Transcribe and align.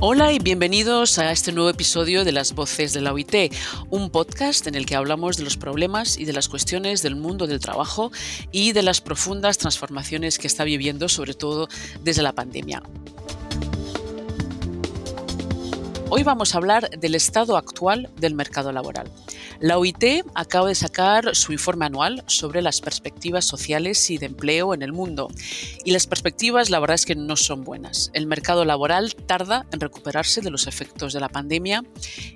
Hola 0.00 0.32
y 0.32 0.38
bienvenidos 0.38 1.18
a 1.18 1.32
este 1.32 1.50
nuevo 1.50 1.70
episodio 1.70 2.24
de 2.24 2.30
Las 2.30 2.54
Voces 2.54 2.92
de 2.92 3.00
la 3.00 3.12
OIT, 3.12 3.52
un 3.90 4.10
podcast 4.10 4.68
en 4.68 4.76
el 4.76 4.86
que 4.86 4.94
hablamos 4.94 5.36
de 5.36 5.42
los 5.42 5.56
problemas 5.56 6.18
y 6.18 6.24
de 6.24 6.32
las 6.32 6.48
cuestiones 6.48 7.02
del 7.02 7.16
mundo 7.16 7.48
del 7.48 7.58
trabajo 7.58 8.12
y 8.52 8.70
de 8.70 8.84
las 8.84 9.00
profundas 9.00 9.58
transformaciones 9.58 10.38
que 10.38 10.46
está 10.46 10.62
viviendo, 10.62 11.08
sobre 11.08 11.34
todo 11.34 11.66
desde 12.04 12.22
la 12.22 12.32
pandemia. 12.32 12.80
Hoy 16.10 16.22
vamos 16.22 16.54
a 16.54 16.58
hablar 16.58 16.88
del 16.88 17.14
estado 17.14 17.58
actual 17.58 18.08
del 18.16 18.34
mercado 18.34 18.72
laboral. 18.72 19.12
La 19.60 19.76
OIT 19.76 20.24
acaba 20.34 20.68
de 20.68 20.74
sacar 20.74 21.36
su 21.36 21.52
informe 21.52 21.84
anual 21.84 22.24
sobre 22.26 22.62
las 22.62 22.80
perspectivas 22.80 23.44
sociales 23.44 24.08
y 24.08 24.16
de 24.16 24.24
empleo 24.24 24.72
en 24.72 24.80
el 24.80 24.94
mundo. 24.94 25.28
Y 25.84 25.90
las 25.90 26.06
perspectivas, 26.06 26.70
la 26.70 26.80
verdad 26.80 26.94
es 26.94 27.04
que 27.04 27.14
no 27.14 27.36
son 27.36 27.62
buenas. 27.62 28.10
El 28.14 28.26
mercado 28.26 28.64
laboral 28.64 29.14
tarda 29.14 29.66
en 29.70 29.80
recuperarse 29.80 30.40
de 30.40 30.50
los 30.50 30.66
efectos 30.66 31.12
de 31.12 31.20
la 31.20 31.28
pandemia. 31.28 31.84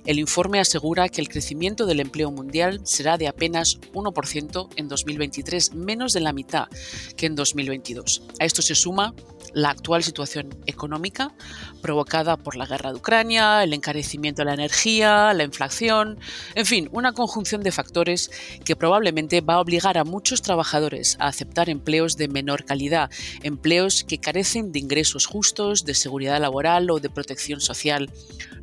El 0.05 0.19
informe 0.19 0.59
asegura 0.59 1.09
que 1.09 1.21
el 1.21 1.29
crecimiento 1.29 1.87
del 1.87 1.99
empleo 1.99 2.29
mundial 2.29 2.79
será 2.83 3.17
de 3.17 3.27
apenas 3.27 3.79
1% 3.93 4.69
en 4.75 4.87
2023, 4.87 5.73
menos 5.73 6.13
de 6.13 6.19
la 6.19 6.31
mitad 6.31 6.67
que 7.17 7.25
en 7.25 7.35
2022. 7.35 8.21
A 8.39 8.45
esto 8.45 8.61
se 8.61 8.75
suma 8.75 9.15
la 9.53 9.69
actual 9.69 10.03
situación 10.03 10.49
económica 10.65 11.31
provocada 11.81 12.37
por 12.37 12.55
la 12.55 12.65
guerra 12.65 12.91
de 12.91 12.97
Ucrania, 12.97 13.63
el 13.63 13.73
encarecimiento 13.73 14.41
de 14.41 14.45
la 14.45 14.53
energía, 14.53 15.33
la 15.33 15.43
inflación, 15.43 16.17
en 16.55 16.65
fin, 16.65 16.89
una 16.91 17.13
conjunción 17.13 17.61
de 17.61 17.71
factores 17.71 18.31
que 18.63 18.75
probablemente 18.75 19.41
va 19.41 19.55
a 19.55 19.59
obligar 19.59 19.97
a 19.97 20.03
muchos 20.03 20.41
trabajadores 20.41 21.17
a 21.19 21.27
aceptar 21.27 21.69
empleos 21.69 22.17
de 22.17 22.27
menor 22.27 22.65
calidad, 22.65 23.11
empleos 23.41 24.03
que 24.03 24.19
carecen 24.19 24.71
de 24.71 24.79
ingresos 24.79 25.25
justos, 25.25 25.85
de 25.85 25.93
seguridad 25.93 26.39
laboral 26.39 26.89
o 26.89 26.99
de 26.99 27.09
protección 27.09 27.61
social, 27.61 28.09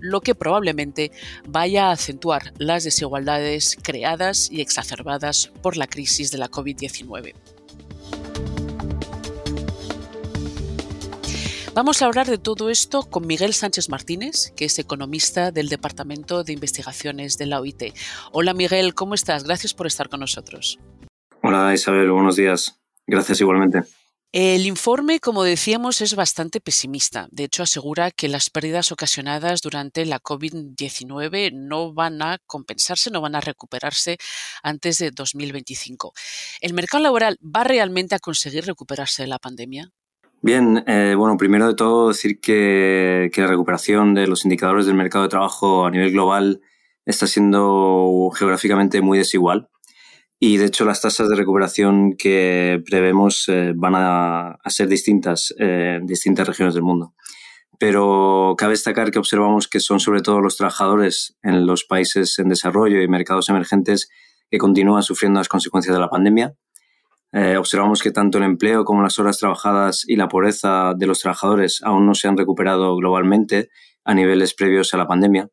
lo 0.01 0.21
que 0.21 0.35
probablemente 0.35 1.13
vaya 1.47 1.89
a 1.89 1.93
acentuar 1.93 2.53
las 2.59 2.85
desigualdades 2.85 3.77
creadas 3.83 4.51
y 4.51 4.61
exacerbadas 4.61 5.51
por 5.63 5.77
la 5.77 5.87
crisis 5.87 6.31
de 6.31 6.39
la 6.39 6.51
COVID-19. 6.51 7.35
Vamos 11.81 12.03
a 12.03 12.05
hablar 12.05 12.27
de 12.27 12.37
todo 12.37 12.69
esto 12.69 13.09
con 13.09 13.27
Miguel 13.27 13.55
Sánchez 13.55 13.89
Martínez, 13.89 14.53
que 14.55 14.67
es 14.67 14.79
economista 14.79 15.51
del 15.51 15.71
Departamento 15.71 16.45
de 16.45 16.53
Investigaciones 16.53 17.39
de 17.39 17.47
la 17.47 17.59
OIT. 17.59 17.95
Hola 18.33 18.53
Miguel, 18.53 18.93
¿cómo 18.93 19.15
estás? 19.15 19.45
Gracias 19.45 19.73
por 19.73 19.87
estar 19.87 20.11
con 20.11 20.21
nosotros. 20.21 20.79
Hola 21.43 21.73
Isabel, 21.73 22.11
buenos 22.11 22.37
días. 22.37 22.79
Gracias 23.07 23.41
igualmente. 23.41 23.85
El 24.31 24.67
informe, 24.67 25.21
como 25.21 25.43
decíamos, 25.43 26.03
es 26.03 26.15
bastante 26.15 26.61
pesimista. 26.61 27.29
De 27.31 27.45
hecho, 27.45 27.63
asegura 27.63 28.11
que 28.11 28.29
las 28.29 28.51
pérdidas 28.51 28.93
ocasionadas 28.93 29.63
durante 29.63 30.05
la 30.05 30.21
COVID-19 30.21 31.51
no 31.55 31.95
van 31.95 32.21
a 32.21 32.37
compensarse, 32.47 33.11
no 33.11 33.23
van 33.23 33.37
a 33.37 33.41
recuperarse 33.41 34.19
antes 34.63 34.99
de 34.99 35.13
2025. 35.13 36.13
¿El 36.61 36.75
mercado 36.75 37.03
laboral 37.03 37.39
va 37.43 37.65
realmente 37.65 38.15
a 38.15 38.19
conseguir 38.19 38.67
recuperarse 38.67 39.23
de 39.23 39.29
la 39.29 39.39
pandemia? 39.39 39.91
Bien, 40.43 40.83
eh, 40.87 41.15
bueno, 41.19 41.37
primero 41.37 41.69
de 41.69 41.75
todo 41.75 42.09
decir 42.09 42.41
que, 42.41 43.31
la 43.37 43.47
recuperación 43.47 44.15
de 44.15 44.27
los 44.27 44.45
indicadores 44.47 44.87
del 44.87 44.95
mercado 44.95 45.25
de 45.25 45.29
trabajo 45.29 45.85
a 45.85 45.91
nivel 45.91 46.13
global 46.13 46.63
está 47.05 47.27
siendo 47.27 48.31
geográficamente 48.35 49.03
muy 49.03 49.19
desigual 49.19 49.69
y 50.39 50.57
de 50.57 50.67
hecho 50.67 50.87
las 50.87 51.03
tasas 51.03 51.29
de 51.29 51.37
recuperación 51.37 52.15
que 52.17 52.83
prevemos 52.89 53.45
eh, 53.49 53.75
van 53.77 53.93
a, 53.97 54.59
ser 54.67 54.89
distintas 54.89 55.55
en 55.59 56.07
distintas 56.07 56.49
regiones 56.49 56.73
del 56.73 56.85
mundo. 56.85 57.13
Pero 57.79 58.55
cabe 58.57 58.73
destacar 58.73 59.11
que 59.11 59.19
observamos 59.19 59.69
que 59.69 59.81
son 59.81 60.01
sobre 60.01 60.23
todo 60.23 60.41
los 60.41 60.57
trabajadores 60.57 61.37
en 61.43 61.67
los 61.67 61.85
países 61.85 62.39
en 62.39 62.49
desarrollo 62.49 63.03
y 63.03 63.09
mercados 63.09 63.51
emergentes 63.51 64.09
que 64.51 64.57
continúan 64.57 65.03
sufriendo 65.03 65.39
las 65.41 65.49
consecuencias 65.49 65.95
de 65.95 66.01
la 66.01 66.09
pandemia 66.09 66.55
eh, 67.33 67.57
observamos 67.57 68.03
que 68.03 68.11
tanto 68.11 68.39
el 68.39 68.45
empleo 68.45 68.85
como 68.85 69.03
las 69.03 69.19
horas 69.19 69.39
trabajadas 69.39 70.05
y 70.07 70.17
la 70.17 70.29
pobreza 70.29 70.95
de 70.97 71.07
los 71.07 71.21
trabajadores 71.21 71.81
aún 71.83 72.07
no 72.07 72.15
se 72.15 72.27
han 72.27 72.37
recuperado 72.37 72.97
globalmente 72.97 73.69
a 74.05 74.15
niveles 74.15 74.55
previos 74.55 74.93
a 74.95 74.97
la 74.97 75.07
pandemia 75.07 75.49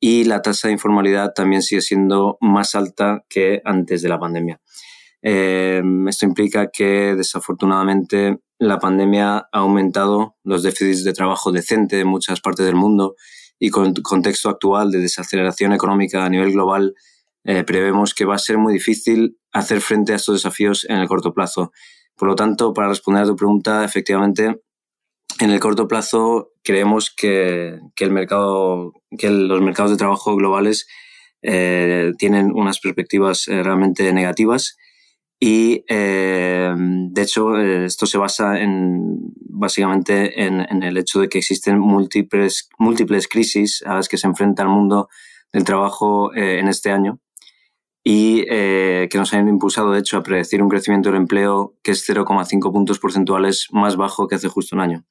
y 0.00 0.24
la 0.24 0.42
tasa 0.42 0.68
de 0.68 0.72
informalidad 0.72 1.32
también 1.34 1.62
sigue 1.62 1.82
siendo 1.82 2.38
más 2.40 2.74
alta 2.74 3.24
que 3.28 3.60
antes 3.64 4.02
de 4.02 4.08
la 4.08 4.18
pandemia. 4.18 4.60
Eh, 5.22 5.82
esto 6.08 6.26
implica 6.26 6.70
que 6.70 7.14
desafortunadamente 7.14 8.38
la 8.58 8.78
pandemia 8.78 9.36
ha 9.36 9.48
aumentado 9.52 10.36
los 10.42 10.62
déficits 10.62 11.04
de 11.04 11.12
trabajo 11.12 11.52
decente 11.52 12.00
en 12.00 12.08
muchas 12.08 12.40
partes 12.40 12.64
del 12.64 12.74
mundo 12.74 13.14
y 13.58 13.68
con 13.68 13.86
el 13.86 14.02
contexto 14.02 14.48
actual 14.48 14.90
de 14.90 14.98
desaceleración 14.98 15.74
económica 15.74 16.24
a 16.24 16.30
nivel 16.30 16.52
global 16.52 16.94
eh, 17.44 17.64
prevemos 17.64 18.14
que 18.14 18.24
va 18.24 18.34
a 18.34 18.38
ser 18.38 18.58
muy 18.58 18.72
difícil 18.72 19.38
hacer 19.52 19.80
frente 19.80 20.12
a 20.12 20.16
estos 20.16 20.36
desafíos 20.36 20.86
en 20.88 20.98
el 20.98 21.08
corto 21.08 21.32
plazo. 21.32 21.72
Por 22.16 22.28
lo 22.28 22.34
tanto, 22.34 22.72
para 22.72 22.88
responder 22.88 23.22
a 23.24 23.26
tu 23.26 23.36
pregunta, 23.36 23.84
efectivamente, 23.84 24.60
en 25.40 25.50
el 25.50 25.60
corto 25.60 25.88
plazo 25.88 26.52
creemos 26.62 27.14
que, 27.14 27.78
el 27.98 28.10
mercado, 28.10 28.92
que 29.16 29.30
los 29.30 29.62
mercados 29.62 29.90
de 29.90 29.96
trabajo 29.96 30.36
globales 30.36 30.86
eh, 31.42 32.12
tienen 32.18 32.52
unas 32.54 32.78
perspectivas 32.80 33.48
eh, 33.48 33.62
realmente 33.62 34.12
negativas 34.12 34.76
y 35.42 35.86
de 35.88 37.22
hecho 37.22 37.56
esto 37.56 38.04
se 38.04 38.18
basa 38.18 38.60
en 38.60 39.32
básicamente 39.48 40.44
en, 40.44 40.82
el 40.82 40.98
hecho 40.98 41.18
de 41.18 41.30
que 41.30 41.38
existen 41.38 41.78
múltiples, 41.78 42.68
múltiples 42.76 43.26
crisis 43.26 43.82
a 43.86 43.94
las 43.94 44.10
que 44.10 44.18
se 44.18 44.26
enfrenta 44.26 44.64
el 44.64 44.68
mundo 44.68 45.08
del 45.50 45.64
trabajo 45.64 46.34
en 46.34 46.68
este 46.68 46.90
año 46.90 47.20
y 48.02 48.44
eh, 48.48 49.08
que 49.10 49.18
nos 49.18 49.32
han 49.34 49.48
impulsado, 49.48 49.92
de 49.92 50.00
hecho, 50.00 50.16
a 50.16 50.22
predecir 50.22 50.62
un 50.62 50.68
crecimiento 50.68 51.10
del 51.10 51.18
empleo 51.18 51.76
que 51.82 51.92
es 51.92 52.08
0,5 52.08 52.72
puntos 52.72 52.98
porcentuales 52.98 53.66
más 53.72 53.96
bajo 53.96 54.26
que 54.26 54.36
hace 54.36 54.48
justo 54.48 54.74
un 54.74 54.82
año. 54.82 55.04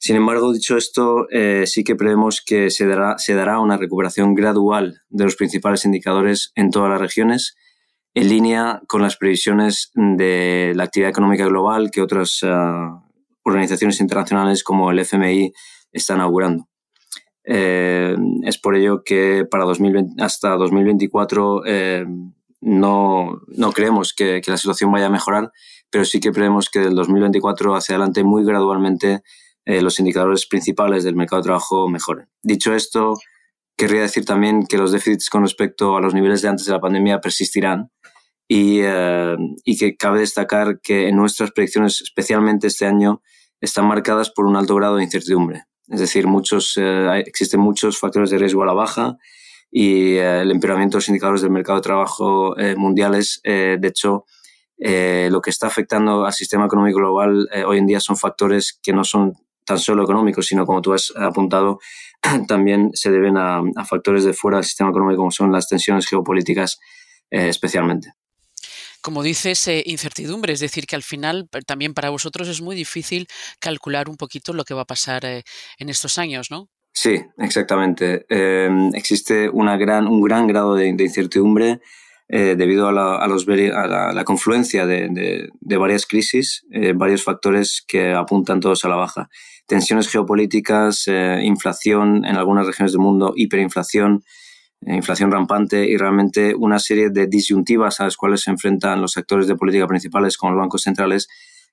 Sin 0.00 0.14
embargo, 0.14 0.52
dicho 0.52 0.76
esto, 0.76 1.28
eh, 1.30 1.64
sí 1.66 1.82
que 1.82 1.96
prevemos 1.96 2.40
que 2.40 2.70
se 2.70 2.86
dará, 2.86 3.58
una 3.58 3.76
recuperación 3.76 4.34
gradual 4.34 5.02
de 5.08 5.24
los 5.24 5.34
principales 5.34 5.84
indicadores 5.84 6.52
en 6.54 6.70
todas 6.70 6.88
las 6.88 7.00
regiones, 7.00 7.56
en 8.14 8.28
línea 8.28 8.80
con 8.86 9.02
las 9.02 9.16
previsiones 9.16 9.90
de 9.94 10.72
la 10.76 10.84
actividad 10.84 11.10
económica 11.10 11.46
global 11.46 11.90
que 11.90 12.00
otras 12.00 12.38
ah, 12.44 13.02
organizaciones 13.42 14.00
internacionales 14.00 14.62
como 14.62 14.92
el 14.92 15.00
FMI 15.00 15.52
están 15.90 16.20
augurando. 16.20 16.68
Eh, 17.50 18.14
es 18.42 18.58
por 18.58 18.76
ello 18.76 19.02
que 19.02 19.46
para 19.50 19.64
2020, 19.64 20.22
hasta 20.22 20.50
2024 20.56 21.62
eh, 21.64 22.04
no, 22.60 23.40
no, 23.46 23.72
creemos 23.72 24.12
que, 24.12 24.42
la 24.46 24.58
situación 24.58 24.92
vaya 24.92 25.06
a 25.06 25.10
mejorar, 25.10 25.50
pero 25.88 26.04
sí 26.04 26.20
que 26.20 26.30
creemos 26.30 26.68
que 26.68 26.80
del 26.80 26.94
2024 26.94 27.74
hacia 27.74 27.94
adelante 27.94 28.22
muy 28.22 28.44
gradualmente 28.44 29.22
eh, 29.64 29.80
los 29.80 29.98
indicadores 29.98 30.46
principales 30.46 31.04
del 31.04 31.16
mercado 31.16 31.40
de 31.40 31.46
trabajo 31.46 31.88
mejoren. 31.88 32.28
Dicho 32.42 32.74
esto, 32.74 33.14
querría 33.78 34.02
decir 34.02 34.26
también 34.26 34.66
que 34.66 34.76
los 34.76 34.92
déficits 34.92 35.30
con 35.30 35.40
respecto 35.40 35.96
a 35.96 36.02
los 36.02 36.12
niveles 36.12 36.42
de 36.42 36.48
antes 36.48 36.66
de 36.66 36.72
la 36.72 36.80
pandemia 36.80 37.22
persistirán 37.22 37.90
y, 38.46 38.80
y 39.64 39.78
que 39.78 39.96
cabe 39.96 40.20
destacar 40.20 40.80
que 40.82 41.10
nuestras 41.12 41.52
predicciones, 41.52 42.02
especialmente 42.02 42.66
este 42.66 42.84
año, 42.84 43.22
están 43.62 43.86
marcadas 43.86 44.30
por 44.30 44.44
un 44.44 44.56
alto 44.56 44.74
grado 44.74 44.96
de 44.96 45.04
incertidumbre. 45.04 45.64
Es 45.90 46.00
decir, 46.00 46.26
muchos, 46.26 46.74
eh, 46.76 47.22
existen 47.26 47.60
muchos 47.60 47.98
factores 47.98 48.30
de 48.30 48.38
riesgo 48.38 48.62
a 48.62 48.66
la 48.66 48.74
baja 48.74 49.16
y 49.70 50.16
eh, 50.16 50.42
el 50.42 50.50
empeoramiento 50.50 50.96
de 50.96 50.98
los 50.98 51.08
indicadores 51.08 51.42
del 51.42 51.50
mercado 51.50 51.78
de 51.78 51.82
trabajo 51.82 52.58
eh, 52.58 52.76
mundiales, 52.76 53.40
de 53.44 53.80
hecho, 53.82 54.24
lo 54.78 55.40
que 55.40 55.50
está 55.50 55.66
afectando 55.66 56.24
al 56.24 56.32
sistema 56.32 56.66
económico 56.66 56.98
global 56.98 57.48
hoy 57.66 57.78
en 57.78 57.86
día 57.86 58.00
son 58.00 58.16
factores 58.16 58.78
que 58.82 58.92
no 58.92 59.02
son 59.02 59.34
tan 59.64 59.78
solo 59.78 60.04
económicos, 60.04 60.46
sino 60.46 60.64
como 60.64 60.80
tú 60.80 60.92
has 60.92 61.12
apuntado, 61.16 61.80
también 62.48 62.90
se 62.94 63.10
deben 63.10 63.36
a, 63.36 63.60
a 63.76 63.84
factores 63.84 64.24
de 64.24 64.34
fuera 64.34 64.58
del 64.58 64.64
sistema 64.64 64.90
económico, 64.90 65.18
como 65.18 65.30
son 65.30 65.52
las 65.52 65.68
tensiones 65.68 66.06
geopolíticas 66.06 66.78
especialmente 67.30 68.17
como 69.02 69.22
dices, 69.22 69.66
eh, 69.68 69.82
incertidumbre, 69.86 70.52
es 70.52 70.60
decir, 70.60 70.86
que 70.86 70.96
al 70.96 71.02
final 71.02 71.48
también 71.66 71.94
para 71.94 72.10
vosotros 72.10 72.48
es 72.48 72.60
muy 72.60 72.76
difícil 72.76 73.26
calcular 73.60 74.08
un 74.08 74.16
poquito 74.16 74.52
lo 74.52 74.64
que 74.64 74.74
va 74.74 74.82
a 74.82 74.86
pasar 74.86 75.24
eh, 75.24 75.42
en 75.78 75.88
estos 75.88 76.18
años, 76.18 76.50
¿no? 76.50 76.68
Sí, 76.92 77.20
exactamente. 77.38 78.26
Em, 78.28 78.92
existe 78.94 79.48
una 79.48 79.76
gran, 79.76 80.08
un 80.08 80.22
gran 80.22 80.46
grado 80.46 80.74
de, 80.74 80.88
incertidumbre 80.88 81.80
eh, 82.28 82.56
debido 82.58 82.88
a 82.88 82.92
la, 82.92 84.24
confluencia 84.24 84.84
de, 84.84 85.48
de 85.60 85.76
varias 85.76 86.06
crisis, 86.06 86.66
varios 86.94 87.22
factores 87.22 87.84
que 87.86 88.12
apuntan 88.12 88.60
todos 88.60 88.84
a 88.84 88.88
la 88.88 88.96
baja. 88.96 89.28
Tensiones 89.66 90.08
geopolíticas, 90.08 91.06
inflación 91.42 92.24
en 92.24 92.36
algunas 92.36 92.66
regiones 92.66 92.92
del 92.92 93.00
mundo, 93.00 93.32
hiperinflación, 93.36 94.16
eh, 94.16 94.22
inflación 94.82 95.30
rampante 95.30 95.88
y 95.88 95.96
realmente 95.96 96.54
una 96.54 96.78
serie 96.78 97.10
de 97.10 97.26
disyuntivas 97.26 98.00
a 98.00 98.04
las 98.04 98.16
cuales 98.16 98.42
se 98.42 98.50
enfrentan 98.50 99.00
los 99.00 99.16
actores 99.16 99.46
de 99.46 99.56
política 99.56 99.86
principales 99.86 100.36
como 100.36 100.52
los 100.52 100.60
bancos 100.60 100.82
centrales 100.82 101.28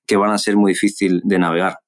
que 0.06 0.16
van 0.16 0.30
a 0.30 0.38
ser 0.38 0.56
muy 0.56 0.72
difícil 0.72 1.20
de 1.24 1.38
navegar. 1.38 1.78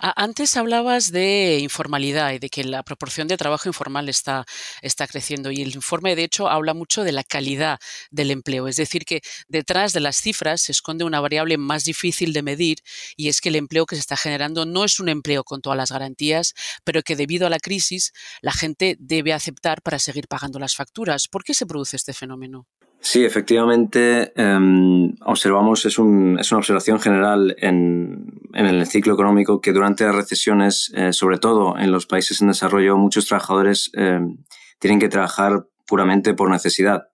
Antes 0.00 0.56
hablabas 0.56 1.10
de 1.10 1.58
informalidad 1.60 2.32
y 2.32 2.38
de 2.38 2.48
que 2.48 2.64
la 2.64 2.82
proporción 2.82 3.28
de 3.28 3.36
trabajo 3.36 3.68
informal 3.68 4.08
está, 4.08 4.44
está 4.82 5.06
creciendo 5.06 5.50
y 5.50 5.62
el 5.62 5.74
informe 5.74 6.16
de 6.16 6.24
hecho 6.24 6.48
habla 6.48 6.74
mucho 6.74 7.04
de 7.04 7.12
la 7.12 7.24
calidad 7.24 7.78
del 8.10 8.30
empleo, 8.30 8.68
es 8.68 8.76
decir, 8.76 9.04
que 9.04 9.20
detrás 9.48 9.92
de 9.92 10.00
las 10.00 10.16
cifras 10.16 10.62
se 10.62 10.72
esconde 10.72 11.04
una 11.04 11.20
variable 11.20 11.56
más 11.58 11.84
difícil 11.84 12.32
de 12.32 12.42
medir 12.42 12.78
y 13.16 13.28
es 13.28 13.40
que 13.40 13.48
el 13.48 13.56
empleo 13.56 13.86
que 13.86 13.96
se 13.96 14.00
está 14.00 14.16
generando 14.16 14.66
no 14.66 14.84
es 14.84 15.00
un 15.00 15.08
empleo 15.08 15.44
con 15.44 15.60
todas 15.60 15.76
las 15.76 15.92
garantías, 15.92 16.54
pero 16.84 17.02
que 17.02 17.16
debido 17.16 17.46
a 17.46 17.50
la 17.50 17.58
crisis 17.58 18.12
la 18.40 18.52
gente 18.52 18.96
debe 18.98 19.32
aceptar 19.32 19.82
para 19.82 19.98
seguir 19.98 20.28
pagando 20.28 20.58
las 20.58 20.74
facturas. 20.74 21.28
¿Por 21.28 21.44
qué 21.44 21.54
se 21.54 21.66
produce 21.66 21.96
este 21.96 22.12
fenómeno? 22.12 22.66
Sí, 23.04 23.24
efectivamente, 23.24 24.32
em, 24.36 25.12
observamos, 25.26 25.84
es, 25.86 25.98
un, 25.98 26.38
es, 26.38 26.52
una 26.52 26.60
observación 26.60 27.00
general 27.00 27.56
en, 27.58 28.40
el 28.54 28.86
ciclo 28.86 29.14
económico 29.14 29.60
que 29.60 29.72
durante 29.72 30.04
las 30.04 30.14
recesiones, 30.14 30.92
eh, 30.94 31.12
sobre 31.12 31.38
todo 31.38 31.76
en 31.76 31.90
los 31.90 32.06
países 32.06 32.40
en 32.40 32.48
desarrollo, 32.48 32.96
muchos 32.96 33.26
trabajadores 33.26 33.90
em, 33.94 34.36
tienen 34.78 35.00
que 35.00 35.08
trabajar 35.08 35.66
puramente 35.84 36.32
por 36.34 36.48
necesidad. 36.48 37.08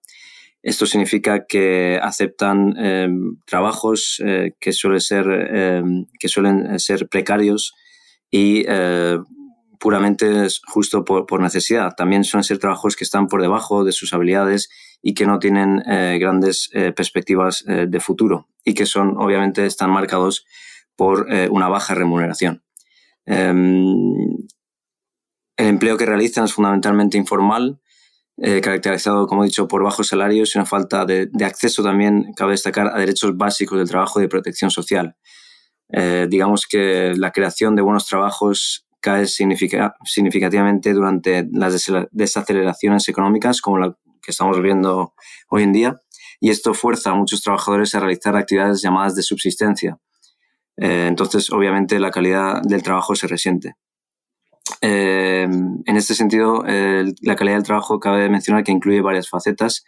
Esto 0.61 0.85
significa 0.85 1.47
que 1.47 1.99
aceptan 1.99 2.77
em, 2.77 3.37
trabajos 3.47 4.21
eh, 4.23 4.53
que, 4.59 4.73
suele 4.73 4.99
ser, 4.99 5.25
que 6.19 6.27
suelen 6.27 6.79
ser 6.79 7.09
precarios 7.09 7.73
y 8.29 8.63
puramente 9.79 10.47
justo 10.67 11.05
por, 11.05 11.41
necesidad. 11.41 11.95
También 11.95 12.23
suelen 12.23 12.43
ser 12.43 12.59
trabajos 12.59 12.95
que 12.95 13.05
están 13.05 13.27
por 13.27 13.41
debajo 13.41 13.83
de 13.83 13.93
sus 13.93 14.13
habilidades 14.13 14.69
y 15.01 15.13
que 15.13 15.25
no 15.25 15.39
tienen 15.39 15.81
eh, 15.87 16.17
grandes 16.19 16.69
eh, 16.73 16.91
perspectivas 16.91 17.63
eh, 17.67 17.87
de 17.87 17.99
futuro 17.99 18.49
y 18.65 18.73
que 18.73 18.85
son, 18.85 19.15
obviamente, 19.17 19.65
están 19.65 19.89
marcados 19.89 20.45
por 20.95 21.27
una 21.49 21.69
baja 21.69 21.95
remuneración. 21.95 22.61
Em, 23.25 24.35
el 25.55 25.67
empleo 25.67 25.95
que 25.95 26.05
realizan 26.05 26.43
es 26.43 26.53
fundamentalmente 26.53 27.17
informal, 27.17 27.79
caracterizado, 28.35 29.25
como 29.25 29.43
he 29.43 29.47
dicho, 29.47 29.69
por 29.69 29.81
bajos 29.81 30.09
salarios 30.09 30.53
y 30.53 30.57
una 30.57 30.65
falta 30.65 31.05
de, 31.05 31.27
de, 31.31 31.45
acceso 31.45 31.81
también, 31.83 32.33
cabe 32.35 32.51
destacar, 32.51 32.87
a 32.87 32.99
derechos 32.99 33.37
básicos 33.37 33.77
del 33.77 33.87
trabajo 33.87 34.19
y 34.19 34.23
de 34.23 34.27
protección 34.27 34.71
social. 34.71 35.15
digamos 36.27 36.67
que 36.67 37.13
la 37.15 37.31
creación 37.31 37.77
de 37.77 37.81
buenos 37.81 38.05
trabajos 38.05 38.88
cae 38.99 39.25
significativamente 39.27 40.93
durante 40.93 41.47
las 41.51 41.89
desaceleraciones 42.11 43.07
económicas 43.07 43.61
como 43.61 43.77
la 43.77 43.95
que 44.21 44.31
estamos 44.31 44.57
viviendo 44.57 45.13
hoy 45.49 45.63
en 45.63 45.73
día 45.73 45.99
y 46.39 46.49
esto 46.49 46.73
fuerza 46.73 47.11
a 47.11 47.15
muchos 47.15 47.41
trabajadores 47.41 47.95
a 47.95 47.99
realizar 47.99 48.35
actividades 48.35 48.81
llamadas 48.81 49.15
de 49.15 49.23
subsistencia. 49.23 49.97
Eh, 50.77 51.07
entonces, 51.07 51.51
obviamente, 51.51 51.99
la 51.99 52.11
calidad 52.11 52.61
del 52.61 52.83
trabajo 52.83 53.15
se 53.15 53.27
resiente. 53.27 53.75
Eh, 54.81 55.43
en 55.43 55.97
este 55.97 56.15
sentido, 56.15 56.63
la 56.63 57.35
calidad 57.35 57.55
del 57.55 57.65
trabajo 57.65 57.99
cabe 57.99 58.29
mencionar 58.29 58.63
que 58.63 58.71
incluye 58.71 59.01
varias 59.01 59.29
facetas, 59.29 59.83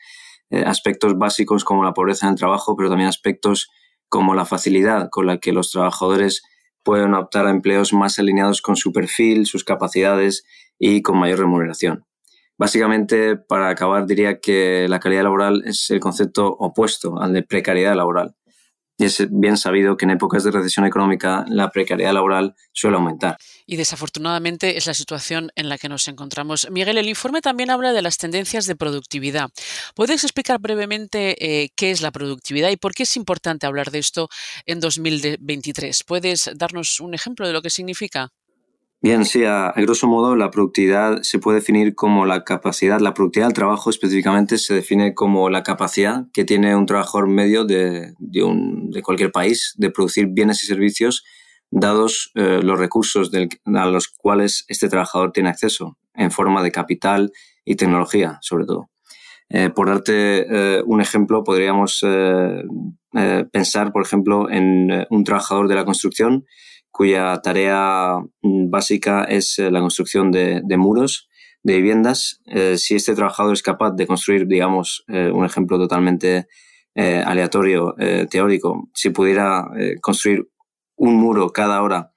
eh, 0.50 0.64
aspectos 0.66 1.18
básicos 1.18 1.64
como 1.64 1.84
la 1.84 1.94
pobreza 1.94 2.26
en 2.26 2.34
el 2.34 2.38
trabajo, 2.40 2.76
pero 2.76 2.90
también 2.90 3.08
aspectos 3.08 3.70
como 4.10 4.36
la 4.36 4.44
facilidad 4.44 5.08
con 5.10 5.26
la 5.26 5.38
que 5.38 5.54
los 5.54 5.72
trabajadores 5.72 6.42
pueden 6.84 7.14
optar 7.14 7.48
a 7.48 7.52
empleos 7.52 7.94
más 7.94 8.20
alineados 8.20 8.62
con 8.62 8.76
su 8.76 8.92
perfil, 8.92 9.46
sus 9.46 9.64
capacidades 9.64 10.44
y 10.80 11.02
con 11.02 11.18
mayor 11.18 11.40
remuneración. 11.40 12.06
Básicamente, 12.58 13.38
para 13.38 13.70
acabar, 13.70 14.06
diría 14.06 14.40
que 14.40 14.88
la 14.88 15.00
calidad 15.00 15.24
laboral 15.24 15.64
es 15.66 15.90
el 15.90 16.00
concepto 16.00 16.48
opuesto 16.48 17.20
al 17.20 17.34
de 17.34 17.44
precariedad 17.44 17.96
laboral. 17.96 18.36
Y 19.02 19.06
es 19.06 19.26
bien 19.32 19.58
sabido 19.58 19.98
que 19.98 20.06
en 20.06 20.12
épocas 20.12 20.44
de 20.44 20.52
recesión 20.52 20.86
económica 20.86 21.44
la 21.48 21.72
precariedad 21.72 22.14
laboral 22.14 22.54
suele 22.72 22.98
aumentar. 22.98 23.36
Y 23.66 23.76
desafortunadamente 23.78 24.78
es 24.78 24.86
la 24.86 24.94
situación 24.94 25.52
en 25.56 25.70
la 25.70 25.80
que 25.80 25.90
nos 25.90 26.08
encontramos. 26.08 26.70
Miguel, 26.70 27.00
el 27.00 27.10
informe 27.10 27.42
también 27.42 27.72
habla 27.72 27.94
de 27.94 28.04
las 28.04 28.20
tendencias 28.20 28.68
de 28.68 28.76
productividad. 28.76 29.50
¿Puedes 29.96 30.24
explicar 30.24 30.60
brevemente 30.60 31.64
eh, 31.64 31.72
qué 31.76 31.90
es 31.90 32.04
la 32.04 32.12
productividad 32.12 32.70
y 32.70 32.78
por 32.78 32.94
qué 32.94 33.02
es 33.02 33.18
importante 33.18 33.66
hablar 33.66 33.90
de 33.90 33.98
esto 33.98 34.30
en 34.68 34.80
2023? 34.80 36.04
¿Puedes 36.04 36.52
darnos 36.54 37.00
un 37.00 37.16
ejemplo 37.16 37.48
de 37.48 37.54
lo 37.54 37.64
que 37.64 37.72
significa? 37.72 38.30
Bien, 39.04 39.26
sí, 39.26 39.44
a, 39.46 39.74
grosso 39.78 40.08
modo 40.08 40.36
la 40.36 40.52
productividad 40.52 41.24
se 41.24 41.40
puede 41.40 41.58
definir 41.58 41.96
como 41.96 42.28
la 42.28 42.44
capacidad, 42.44 43.00
la 43.00 43.16
productividad 43.16 43.48
del 43.48 43.56
trabajo 43.56 43.90
específicamente 43.90 44.60
se 44.60 44.76
define 44.76 45.16
como 45.16 45.50
la 45.50 45.64
capacidad 45.64 46.28
que 46.34 46.46
tiene 46.46 46.76
un 46.76 46.86
trabajador 46.86 47.28
medio 47.28 47.66
de, 47.66 48.14
de, 48.20 48.44
un, 48.44 48.92
de 48.92 49.02
cualquier 49.02 49.32
país 49.32 49.74
de 49.78 49.90
producir 49.90 50.28
bienes 50.28 50.62
y 50.62 50.68
servicios 50.68 51.24
dados 51.72 52.32
eh, 52.36 52.60
los 52.62 52.78
recursos 52.78 53.32
del, 53.32 53.50
a 53.74 53.88
los 53.88 54.08
cuales 54.10 54.66
este 54.68 54.88
trabajador 54.88 55.32
tiene 55.32 55.50
acceso 55.50 55.98
en 56.14 56.30
forma 56.30 56.62
de 56.62 56.72
capital 56.72 57.32
y 57.66 57.78
tecnología, 57.78 58.38
sobre 58.42 58.66
todo. 58.66 58.92
Eh, 59.50 59.72
por 59.72 59.88
darte 59.88 60.46
eh, 60.48 60.84
un 60.86 61.02
ejemplo, 61.02 61.44
podríamos 61.44 62.06
pensar, 63.52 63.92
por 63.92 64.04
ejemplo, 64.04 64.50
en 64.50 65.08
un 65.10 65.24
trabajador 65.24 65.68
de 65.68 65.76
la 65.76 65.86
construcción 65.86 66.46
cuya 66.92 67.42
tarea 67.42 68.18
mm, 68.42 68.70
básica 68.70 69.24
es 69.24 69.58
eh, 69.60 69.72
la 69.72 69.80
construcción 69.80 70.32
de, 70.32 70.62
muros 70.78 71.30
de 71.64 71.78
viviendas. 71.78 72.42
Eh, 72.46 72.78
si 72.78 72.96
este 72.96 73.16
trabajador 73.16 73.54
es 73.54 73.64
capaz 73.64 73.92
de 73.92 74.06
construir, 74.08 74.48
digamos, 74.48 75.04
eh, 75.08 75.32
un 75.34 75.46
ejemplo 75.46 75.78
totalmente 75.78 76.48
aleatorio, 76.94 77.96
teórico, 78.30 78.90
si 78.94 79.12
pudiera 79.12 79.66
construir 80.02 80.50
un 80.98 81.16
muro 81.16 81.52
cada 81.52 81.82
hora 81.82 82.12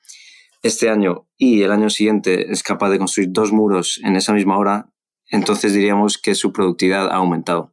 este 0.65 0.91
año 0.91 1.29
y 1.37 1.63
el 1.63 1.71
año 1.71 1.91
siguiente 1.91 2.51
es 2.51 2.65
capaz 2.65 2.91
de 2.91 2.99
construir 2.99 3.29
dos 3.31 3.53
muros 3.53 4.01
en 4.03 4.17
esa 4.17 4.33
misma 4.33 4.59
hora, 4.59 4.91
entonces 5.31 5.75
diríamos 5.75 6.19
que 6.19 6.35
su 6.35 6.53
productividad 6.53 7.09
ha 7.09 7.15
aumentado. 7.15 7.73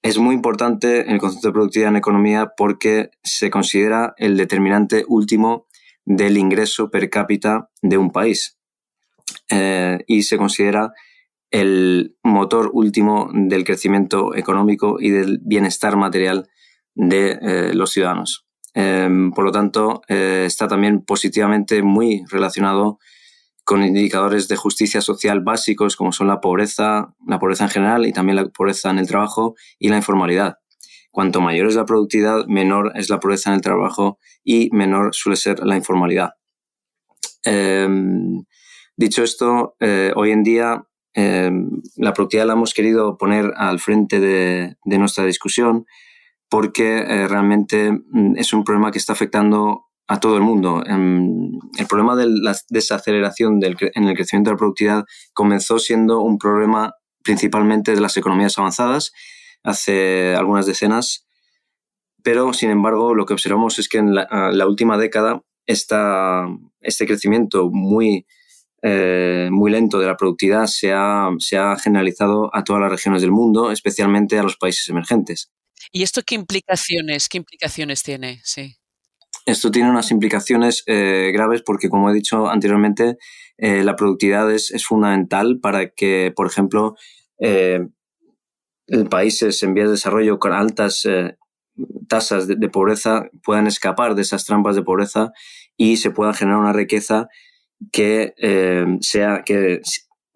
Es 0.00 0.16
muy 0.16 0.34
importante 0.34 1.12
el 1.12 1.18
concepto 1.18 1.48
de 1.48 1.52
productividad 1.52 1.90
en 1.90 1.96
economía 1.96 2.52
porque 2.56 3.10
se 3.22 3.50
considera 3.50 4.14
el 4.16 4.38
determinante 4.38 5.04
último 5.06 5.66
del 6.04 6.38
ingreso 6.38 6.90
per 6.90 7.08
cápita 7.10 7.70
de 7.80 7.98
un 7.98 8.10
país 8.10 8.58
eh, 9.50 9.98
y 10.06 10.22
se 10.22 10.36
considera 10.36 10.92
el 11.50 12.16
motor 12.22 12.70
último 12.72 13.30
del 13.32 13.64
crecimiento 13.64 14.34
económico 14.34 14.96
y 14.98 15.10
del 15.10 15.38
bienestar 15.42 15.96
material 15.96 16.48
de 16.94 17.38
eh, 17.40 17.74
los 17.74 17.90
ciudadanos. 17.90 18.46
Em, 18.74 19.32
por 19.32 19.44
lo 19.44 19.52
tanto, 19.52 20.00
eh, 20.08 20.44
está 20.46 20.66
también 20.66 21.02
positivamente 21.04 21.82
muy 21.82 22.24
relacionado 22.30 22.98
con 23.64 23.84
indicadores 23.84 24.48
de 24.48 24.56
justicia 24.56 25.00
social 25.02 25.40
básicos 25.40 25.94
como 25.94 26.12
son 26.12 26.26
la 26.26 26.40
pobreza, 26.40 27.14
la 27.26 27.38
pobreza 27.38 27.64
en 27.64 27.70
general 27.70 28.06
y 28.06 28.12
también 28.12 28.36
la 28.36 28.46
pobreza 28.46 28.90
en 28.90 28.98
el 28.98 29.06
trabajo 29.06 29.54
y 29.78 29.88
la 29.88 29.98
informalidad. 29.98 30.56
Cuanto 31.12 31.42
mayor 31.42 31.68
es 31.68 31.74
la 31.74 31.84
productividad, 31.84 32.46
menor 32.46 32.92
es 32.94 33.10
la 33.10 33.20
pobreza 33.20 33.50
en 33.50 33.56
el 33.56 33.60
trabajo 33.60 34.18
y 34.42 34.70
menor 34.72 35.14
suele 35.14 35.36
ser 35.36 35.60
la 35.60 35.76
informalidad. 35.76 36.30
Em, 37.44 38.44
dicho 38.96 39.22
esto, 39.22 39.76
eh, 39.78 40.12
hoy 40.16 40.30
en 40.30 40.42
día 40.42 40.82
em, 41.12 41.82
la 41.96 42.14
productividad 42.14 42.46
la 42.46 42.54
hemos 42.54 42.72
querido 42.72 43.18
poner 43.18 43.52
al 43.56 43.78
frente 43.78 44.20
de, 44.20 44.76
nuestra 44.86 45.26
discusión 45.26 45.84
porque 46.48 47.00
eh, 47.00 47.28
realmente 47.28 47.92
mm, 47.92 48.36
es 48.38 48.54
un 48.54 48.64
problema 48.64 48.90
que 48.90 48.98
está 48.98 49.12
afectando 49.12 49.84
a 50.08 50.18
todo 50.18 50.38
el 50.38 50.42
mundo. 50.42 50.82
Em, 50.86 51.58
el 51.76 51.86
problema 51.86 52.16
de 52.16 52.26
la 52.26 52.56
desaceleración 52.70 53.60
en 53.62 54.08
el 54.08 54.14
crecimiento 54.14 54.48
de 54.48 54.54
la 54.54 54.58
productividad 54.58 55.04
comenzó 55.34 55.78
siendo 55.78 56.22
un 56.22 56.38
problema 56.38 56.94
principalmente 57.22 57.94
de 57.94 58.00
las 58.00 58.16
economías 58.16 58.56
avanzadas 58.56 59.12
hace 59.62 60.34
algunas 60.34 60.66
decenas, 60.66 61.26
pero 62.22 62.52
sin 62.52 62.70
embargo 62.70 63.14
lo 63.14 63.26
que 63.26 63.34
observamos 63.34 63.78
es 63.78 63.88
que 63.88 63.98
en 63.98 64.14
la, 64.14 64.66
última 64.66 64.98
década 64.98 65.42
esta, 65.66 66.46
este 66.80 67.06
crecimiento 67.06 67.70
muy, 67.70 68.26
eh, 68.82 69.48
muy 69.50 69.70
lento 69.70 69.98
de 69.98 70.06
la 70.06 70.16
productividad 70.16 70.66
se 70.66 70.92
ha, 70.92 71.28
se 71.38 71.58
ha 71.58 71.76
generalizado 71.76 72.54
a 72.54 72.64
todas 72.64 72.82
las 72.82 72.90
regiones 72.90 73.22
del 73.22 73.32
mundo, 73.32 73.70
especialmente 73.70 74.38
a 74.38 74.42
los 74.42 74.56
países 74.56 74.88
emergentes. 74.88 75.52
¿Y 75.90 76.02
esto 76.02 76.22
qué 76.24 76.36
implicaciones, 76.36 77.28
qué 77.28 77.38
implicaciones 77.38 78.02
tiene? 78.02 78.40
Sí. 78.44 78.76
Esto 79.44 79.70
tiene 79.70 79.90
unas 79.90 80.10
implicaciones 80.12 80.84
eh, 80.86 81.30
graves 81.32 81.62
porque, 81.62 81.88
como 81.88 82.10
he 82.10 82.14
dicho 82.14 82.48
anteriormente, 82.48 83.16
eh, 83.58 83.82
la 83.82 83.96
productividad 83.96 84.50
es, 84.52 84.70
es, 84.70 84.84
fundamental 84.84 85.58
para 85.60 85.90
que, 85.90 86.32
por 86.34 86.46
ejemplo, 86.46 86.94
países 89.10 89.62
en 89.62 89.74
vías 89.74 89.88
de 89.88 89.92
desarrollo 89.92 90.38
con 90.38 90.52
altas 90.52 91.04
eh, 91.04 91.36
tasas 92.08 92.46
de, 92.46 92.68
pobreza 92.68 93.24
puedan 93.42 93.66
escapar 93.66 94.14
de 94.14 94.22
esas 94.22 94.44
trampas 94.44 94.76
de 94.76 94.82
pobreza 94.82 95.32
y 95.76 95.96
se 95.96 96.10
pueda 96.10 96.34
generar 96.34 96.60
una 96.60 96.72
riqueza 96.72 97.28
que 97.90 98.34
eh, 98.36 98.84
sea 99.00 99.42
que 99.44 99.80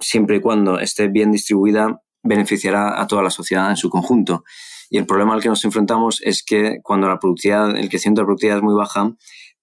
siempre 0.00 0.36
y 0.36 0.40
cuando 0.40 0.78
esté 0.78 1.08
bien 1.08 1.30
distribuida 1.30 2.02
beneficiará 2.22 3.00
a 3.00 3.06
toda 3.06 3.22
la 3.22 3.30
sociedad 3.30 3.70
en 3.70 3.76
su 3.76 3.90
conjunto. 3.90 4.44
Y 4.90 4.98
el 4.98 5.06
problema 5.06 5.34
al 5.34 5.42
que 5.42 5.48
nos 5.48 5.64
enfrentamos 5.64 6.20
es 6.22 6.42
que 6.42 6.78
cuando 6.82 7.08
la 7.08 7.18
productividad, 7.18 7.76
el 7.76 7.88
crecimiento 7.88 8.20
de 8.20 8.22
la 8.22 8.26
productividad 8.26 8.58
es 8.58 8.62
muy 8.62 8.74
baja, 8.74 9.14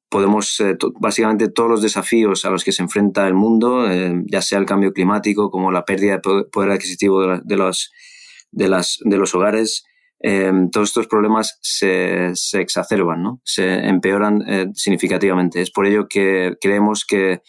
podemos, 0.09 0.61
básicamente 0.99 1.49
todos 1.49 1.69
los 1.69 1.81
desafíos 1.81 2.45
a 2.45 2.49
los 2.49 2.63
que 2.63 2.71
se 2.71 2.83
enfrenta 2.83 3.27
el 3.27 3.33
mundo, 3.33 3.85
ya 4.27 4.41
sea 4.41 4.59
el 4.59 4.65
cambio 4.65 4.93
climático, 4.93 5.49
como 5.49 5.71
la 5.71 5.85
pérdida 5.85 6.19
de 6.19 6.43
poder 6.51 6.71
adquisitivo 6.71 7.39
de, 7.43 7.57
los, 7.57 7.91
de, 8.53 8.69
las, 8.69 8.99
de 9.03 9.17
los 9.17 9.35
hogares, 9.35 9.83
todos 10.71 10.89
estos 10.89 11.07
problemas 11.07 11.59
se, 11.61 12.31
exacerban, 12.53 13.21
¿no? 13.21 13.41
se 13.43 13.87
empeoran 13.87 14.73
significativamente. 14.73 15.61
Es 15.61 15.69
por 15.69 15.85
ello 15.85 16.07
que 16.07 16.55
creemos 16.61 17.03
que 17.05 17.41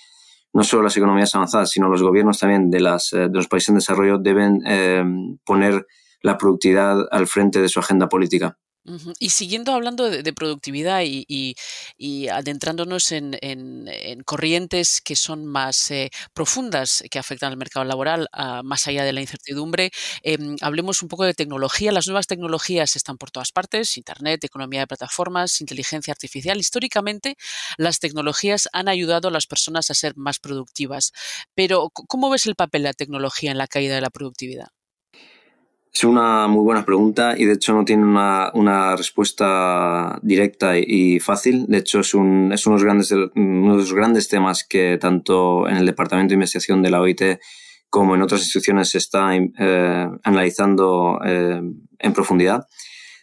no 0.52 0.64
solo 0.64 0.82
las 0.82 0.96
economías 0.96 1.32
avanzadas, 1.37 1.70
sino 1.70 1.88
los 1.88 2.02
gobiernos 2.02 2.40
también 2.40 2.70
de, 2.70 2.80
las, 2.80 3.11
de 3.12 3.28
los 3.28 3.46
países 3.46 3.68
en 3.68 3.76
desarrollo 3.76 4.18
deben 4.18 4.61
poner 5.44 5.87
la 6.20 6.37
productividad 6.37 7.06
al 7.12 7.28
frente 7.28 7.61
de 7.61 7.68
su 7.68 7.78
agenda 7.78 8.08
política. 8.08 8.58
Y 9.18 9.30
siguiendo 9.30 9.72
hablando 9.72 10.10
de, 10.10 10.32
productividad 10.34 11.02
y, 11.06 11.56
adentrándonos 12.30 13.12
en, 13.12 14.22
corrientes 14.24 15.00
que 15.00 15.16
son 15.16 15.46
más 15.46 15.90
eh, 15.90 16.10
profundas, 16.34 17.02
que 17.10 17.18
afectan 17.18 17.52
al 17.52 17.56
mercado 17.56 17.84
laboral, 17.84 18.28
ah, 18.32 18.62
más 18.62 18.86
allá 18.86 19.04
de 19.04 19.12
la 19.12 19.20
incertidumbre, 19.22 19.90
em, 20.22 20.56
hablemos 20.60 21.02
un 21.02 21.08
poco 21.08 21.24
de 21.24 21.34
tecnología. 21.34 21.92
Las 21.92 22.06
nuevas 22.06 22.26
tecnologías 22.26 22.96
están 22.96 23.16
por 23.16 23.30
todas 23.30 23.52
partes, 23.52 23.96
Internet, 23.96 24.44
economía 24.44 24.80
de 24.80 24.86
plataformas, 24.86 25.60
inteligencia 25.60 26.12
artificial. 26.12 26.58
Históricamente, 26.58 27.36
las 27.78 28.00
tecnologías 28.00 28.68
han 28.72 28.88
ayudado 28.88 29.28
a 29.28 29.30
las 29.30 29.46
personas 29.46 29.90
a 29.90 29.94
ser 29.94 30.14
más 30.16 30.38
productivas. 30.38 31.12
Pero, 31.54 31.90
¿cómo 31.90 32.28
ves 32.30 32.46
el 32.46 32.54
papel 32.54 32.82
de 32.82 32.88
la 32.90 32.92
tecnología 32.94 33.50
en 33.50 33.58
la 33.58 33.66
caída 33.66 33.94
de 33.94 34.00
la 34.02 34.10
productividad? 34.10 34.74
Es 35.94 36.02
una 36.02 36.48
muy 36.48 36.64
buena 36.64 36.84
pregunta 36.84 37.34
y 37.38 37.44
de 37.44 37.52
hecho 37.52 37.72
no 37.72 37.84
tiene 37.84 38.02
una, 38.02 38.96
respuesta 38.96 40.18
directa 40.22 40.76
y, 40.76 41.20
fácil. 41.20 41.66
De 41.68 41.78
hecho 41.78 42.00
es, 42.00 42.14
un, 42.14 42.50
es 42.52 42.66
uno, 42.66 42.76
de 42.76 42.82
los 42.82 42.84
grandes, 42.84 43.12
uno 43.12 43.72
de 43.74 43.78
los 43.78 43.94
grandes 43.94 44.28
temas 44.28 44.66
que 44.68 44.98
tanto 45.00 45.68
en 45.68 45.76
el 45.76 45.86
Departamento 45.86 46.30
de 46.30 46.34
Investigación 46.34 46.82
de 46.82 46.90
la 46.90 47.00
OIT 47.00 47.22
como 47.90 48.16
en 48.16 48.22
otras 48.22 48.40
instituciones 48.40 48.90
se 48.90 48.98
está 48.98 49.36
eh, 49.36 50.08
analizando 50.24 51.20
eh, 51.24 51.62
en 52.00 52.12
profundidad. 52.12 52.66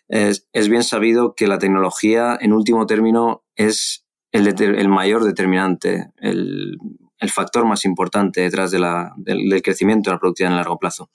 Es, 0.08 0.48
bien 0.70 0.84
sabido 0.84 1.36
que 1.36 1.48
la 1.48 1.60
tecnología, 1.60 2.38
en 2.40 2.54
último 2.54 2.86
término, 2.86 3.44
es 3.58 4.06
el, 4.32 4.48
el 4.48 4.88
mayor 4.88 5.26
determinante, 5.26 6.08
el, 6.22 6.78
factor 7.34 7.66
más 7.66 7.84
importante 7.84 8.42
detrás 8.42 8.72
de 8.72 8.80
la, 8.80 9.14
del, 9.18 9.50
del, 9.50 9.62
crecimiento 9.62 10.10
de 10.10 10.16
la 10.16 10.20
productividad 10.20 10.54
en 10.54 10.58
largo 10.58 10.80
plazo. 10.80 11.12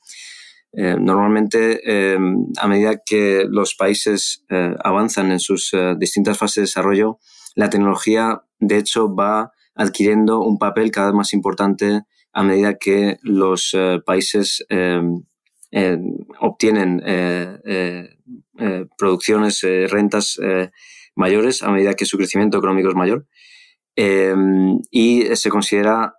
Eh, 0.73 0.96
normalmente, 1.00 1.80
eh, 1.85 2.18
a 2.58 2.68
medida 2.68 3.00
que 3.04 3.46
los 3.49 3.75
países 3.75 4.44
eh, 4.50 4.75
avanzan 4.85 5.30
en 5.30 5.40
sus 5.40 5.75
distintas 5.99 6.37
fases 6.37 6.56
de 6.56 6.62
desarrollo, 6.62 7.18
la 7.54 7.70
tecnología, 7.70 8.42
de 8.58 8.78
hecho, 8.78 9.14
va 9.14 9.52
adquiriendo 9.75 10.40
un 10.40 10.58
papel 10.58 10.90
cada 10.90 11.08
vez 11.08 11.16
más 11.16 11.32
importante 11.32 12.02
a 12.32 12.42
medida 12.42 12.76
que 12.78 13.16
los 13.23 13.75
países 14.04 14.66
obtienen 16.40 17.02
producciones, 18.99 19.62
rentas 19.62 20.38
mayores, 21.14 21.62
a 21.62 21.70
medida 21.70 21.94
que 21.94 22.04
su 22.04 22.18
crecimiento 22.18 22.58
económico 22.58 22.90
es 22.90 22.94
mayor. 22.94 23.26
y 24.90 25.35
se 25.35 25.49
considera 25.50 26.14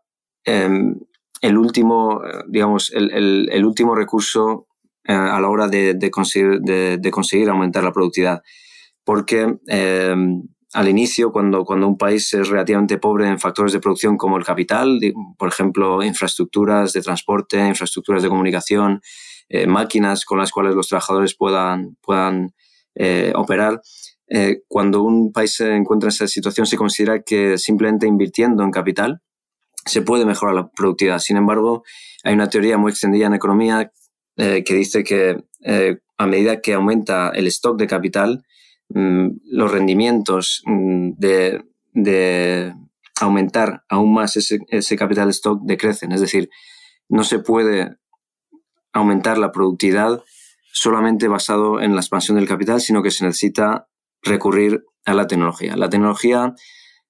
el 1.42 1.58
último, 1.58 2.22
eh, 2.24 2.44
digamos, 2.48 2.92
el, 2.94 3.50
el, 3.52 3.66
último 3.66 3.96
recurso 3.96 4.68
eh, 5.04 5.14
a 5.14 5.40
la 5.40 5.50
hora 5.50 5.68
de, 5.68 5.94
de, 5.94 6.12
conseguir, 6.12 6.60
de, 6.62 7.12
conseguir, 7.12 7.50
aumentar 7.50 7.84
la 7.84 7.94
productividad. 7.94 8.42
Porque 9.04 9.58
eh, 9.68 10.16
al 10.74 10.88
inicio, 10.90 11.32
cuando, 11.32 11.64
cuando 11.64 11.88
un 11.88 11.98
país 11.98 12.34
es 12.34 12.50
relativamente 12.50 12.98
pobre 12.98 13.28
en 13.28 13.40
factores 13.40 13.72
de 13.74 13.80
producción 13.80 14.18
como 14.18 14.38
el 14.38 14.44
capital, 14.44 15.00
por 15.38 15.48
ejemplo, 15.50 16.04
infraestructuras 16.04 16.94
de 16.94 17.02
transporte, 17.02 17.66
infraestructuras 17.68 18.24
de 18.24 18.30
comunicación, 18.30 19.02
máquinas 19.66 20.26
con 20.26 20.40
las 20.40 20.52
cuales 20.52 20.76
los 20.76 20.90
trabajadores 20.90 21.34
puedan, 21.38 21.96
puedan 22.02 22.54
operar, 23.36 23.80
cuando 24.68 25.04
un 25.04 25.32
país 25.32 25.56
se 25.56 25.74
encuentra 25.74 26.08
en 26.08 26.14
esa 26.14 26.28
situación 26.28 26.68
se 26.68 26.76
considera 26.76 27.22
que 27.22 27.58
simplemente 27.58 28.08
invirtiendo 28.08 28.62
en 28.64 28.72
capital, 28.72 29.22
se 29.88 30.02
puede 30.02 30.26
mejorar 30.26 30.56
la 30.56 30.70
productividad. 30.70 31.20
Sin 31.20 31.38
embargo, 31.38 31.84
hay 32.24 32.34
una 32.34 32.50
teoría 32.50 32.78
muy 32.78 32.92
extendida 32.92 33.28
en 33.28 33.34
economía 33.34 33.92
eh, 34.38 34.64
que 34.64 34.74
dice 34.76 35.04
que 35.04 35.44
eh, 35.64 35.98
a 36.18 36.28
medida 36.28 36.62
que 36.62 36.74
aumenta 36.74 37.30
el 37.30 37.48
stock 37.48 37.78
de 37.78 37.88
capital, 37.88 38.46
mm, 38.90 39.28
los 39.52 39.72
rendimientos 39.72 40.62
mm, 40.66 41.12
de, 41.18 42.74
aumentar 43.20 43.84
aún 43.90 44.14
más 44.14 44.38
ese, 44.38 44.60
ese 44.68 44.96
capital 44.96 45.30
stock 45.30 45.62
decrecen. 45.64 46.12
Es 46.12 46.22
decir, 46.22 46.50
no 47.10 47.24
se 47.24 47.40
puede 47.40 47.98
aumentar 48.94 49.40
la 49.40 49.52
productividad 49.52 50.24
solamente 50.72 51.28
basado 51.28 51.82
en 51.82 51.96
la 51.96 52.02
expansión 52.02 52.38
del 52.38 52.48
capital, 52.48 52.80
sino 52.80 53.02
que 53.02 53.10
se 53.10 53.26
necesita 53.26 53.88
recurrir 54.22 54.86
a 55.06 55.16
la 55.16 55.26
tecnología. 55.26 55.76
La 55.76 55.90
tecnología 55.90 56.54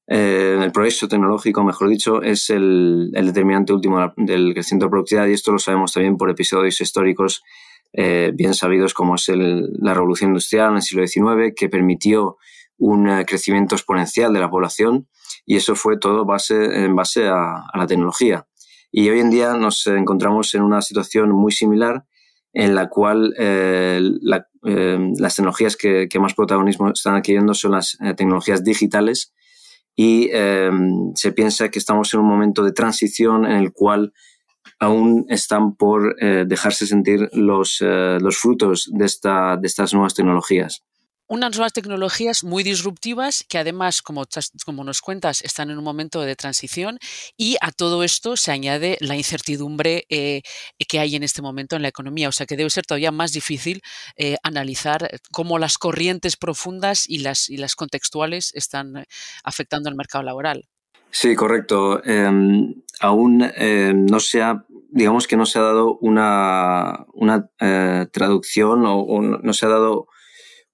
eh, 0.09 0.57
el 0.61 0.71
progreso 0.71 1.09
tecnológico, 1.09 1.63
mejor 1.65 1.89
dicho, 1.89 2.21
es 2.21 2.49
el, 2.49 3.11
determinante 3.11 3.73
último 3.73 4.13
del 4.15 4.53
crecimiento 4.53 4.85
de 4.85 4.89
productividad 4.89 5.27
y 5.27 5.33
esto 5.33 5.51
lo 5.51 5.59
sabemos 5.59 5.91
también 5.91 6.15
por 6.15 6.29
episodios 6.29 6.79
históricos 6.79 7.43
eh, 7.91 8.31
bien 8.33 8.53
sabidos 8.53 8.93
como 8.93 9.15
es 9.15 9.27
la 9.29 9.93
revolución 9.93 10.31
industrial 10.31 10.71
en 10.71 10.75
el 10.77 10.81
siglo 10.81 11.05
XIX 11.07 11.53
que 11.55 11.67
permitió 11.67 12.37
un 12.77 13.09
eh, 13.09 13.25
crecimiento 13.25 13.75
exponencial 13.75 14.31
de 14.31 14.39
la 14.39 14.49
población 14.49 15.09
y 15.45 15.57
eso 15.57 15.75
fue 15.75 15.97
todo 15.97 16.25
base, 16.25 16.85
en 16.85 16.95
base 16.95 17.27
a, 17.27 17.65
la 17.73 17.87
tecnología. 17.87 18.47
Y 18.91 19.09
hoy 19.09 19.19
en 19.19 19.29
día 19.29 19.55
nos 19.55 19.87
encontramos 19.87 20.53
en 20.55 20.61
una 20.61 20.81
situación 20.81 21.31
muy 21.31 21.51
similar 21.51 22.05
en 22.53 22.75
la 22.75 22.87
cual 22.87 23.33
las 23.37 25.35
tecnologías 25.35 25.75
que, 25.75 26.07
que, 26.09 26.19
más 26.19 26.33
protagonismo 26.33 26.91
están 26.91 27.15
adquiriendo 27.15 27.53
son 27.53 27.73
las 27.73 27.97
tecnologías 28.15 28.63
digitales 28.63 29.33
y 29.99 30.29
em, 30.31 31.11
se 31.15 31.31
piensa 31.31 31.69
que 31.69 31.79
estamos 31.79 32.13
en 32.13 32.19
un 32.19 32.27
momento 32.27 32.63
de 32.63 32.71
transición 32.71 33.45
en 33.45 33.57
el 33.57 33.73
cual 33.73 34.13
aún 34.79 35.25
están 35.27 35.75
por 35.75 36.15
eh, 36.21 36.45
dejarse 36.47 36.85
sentir 36.85 37.27
los, 37.33 37.81
eh, 37.81 38.19
los 38.21 38.37
frutos 38.37 38.89
de, 38.93 39.05
esta, 39.05 39.57
de 39.57 39.65
estas 39.65 39.93
nuevas 39.93 40.13
tecnologías 40.13 40.83
unas 41.27 41.55
nuevas 41.55 41.73
tecnologías 41.73 42.43
muy 42.43 42.63
disruptivas 42.63 43.45
que 43.47 43.57
además, 43.57 44.01
como, 44.01 44.25
nos 44.83 45.01
cuentas, 45.01 45.41
están 45.41 45.69
en 45.69 45.77
un 45.77 45.83
momento 45.83 46.21
de 46.21 46.35
transición 46.35 46.99
y 47.35 47.57
a 47.61 47.71
todo 47.71 48.03
esto 48.03 48.37
se 48.37 48.51
añade 48.51 48.97
la 49.01 49.15
incertidumbre 49.15 50.05
eh, 50.09 50.41
que 50.87 50.99
hay 50.99 51.15
en 51.15 51.23
este 51.23 51.41
momento 51.41 51.75
en 51.75 51.81
la 51.81 51.89
economía. 51.89 52.29
O 52.29 52.31
sea 52.31 52.45
que 52.45 52.55
debe 52.55 52.69
ser 52.69 52.85
todavía 52.85 53.11
más 53.11 53.33
difícil 53.33 53.81
eh, 54.15 54.37
analizar 54.43 55.09
cómo 55.31 55.59
las 55.59 55.77
corrientes 55.77 56.37
profundas 56.37 57.09
y 57.09 57.19
las, 57.19 57.49
y 57.49 57.57
las 57.57 57.75
contextuales 57.75 58.51
están 58.55 58.97
eh, 58.97 59.05
afectando 59.43 59.89
al 59.89 59.95
mercado 59.95 60.23
laboral. 60.23 60.65
Sí, 61.11 61.35
correcto. 61.35 62.03
Em, 62.03 62.83
aún 62.99 63.37
no 63.37 64.19
se 64.19 64.41
ha, 64.41 64.65
digamos 64.89 65.25
que 65.25 65.37
no 65.37 65.45
se 65.45 65.57
ha 65.57 65.61
dado 65.61 65.97
una, 65.99 67.05
una 67.13 67.49
traducción 68.11 68.83
o 68.85 69.21
no 69.21 69.53
se 69.53 69.65
ha 69.65 69.69
dado 69.69 70.07